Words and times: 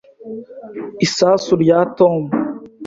Isasu 1.05 1.53
rya 1.63 1.79
Tom. 1.97 2.17